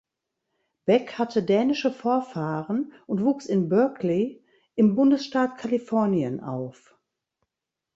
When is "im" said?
4.73-4.95